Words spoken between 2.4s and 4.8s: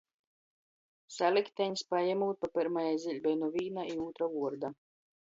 pa pyrmajai ziļbei nu vīna i ūtra vuorda.